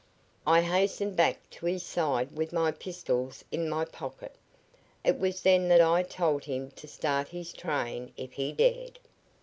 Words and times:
I 0.47 0.61
hastened 0.61 1.15
back 1.15 1.47
to 1.51 1.67
his 1.67 1.83
side 1.83 2.31
with 2.31 2.51
my 2.51 2.71
pistols 2.71 3.45
in 3.51 3.69
my 3.69 3.85
pocket. 3.85 4.33
It 5.05 5.19
was 5.19 5.43
then 5.43 5.67
that 5.67 5.79
I 5.81 6.01
told 6.01 6.45
him 6.45 6.71
to 6.71 6.87
start 6.87 7.27
his 7.27 7.53
train 7.53 8.11
if 8.17 8.31
he 8.33 8.51
dared. 8.51 8.97